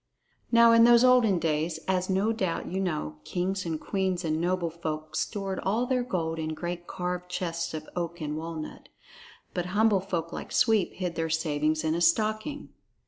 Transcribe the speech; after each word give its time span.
Now 0.51 0.71
in 0.71 0.83
those 0.83 1.03
olden 1.03 1.37
days, 1.37 1.77
as 1.87 2.09
no 2.09 2.33
doubt 2.33 2.65
you 2.65 2.79
know, 2.79 3.17
kings 3.23 3.67
and 3.67 3.79
queens 3.79 4.25
and 4.25 4.41
noble 4.41 4.71
folk 4.71 5.15
stored 5.15 5.59
all 5.59 5.85
their 5.85 6.01
gold 6.01 6.39
in 6.39 6.55
great 6.55 6.87
carved 6.87 7.29
chests 7.29 7.75
of 7.75 7.87
oak 7.95 8.19
and 8.19 8.35
walnut; 8.35 8.89
but 9.53 9.67
humble 9.77 9.99
folk 10.01 10.33
like 10.33 10.51
Sweep 10.51 10.93
hid 10.93 11.13
their 11.13 11.29
savings 11.29 11.83
in 11.83 11.93
a 11.93 12.01
stocking. 12.01 12.69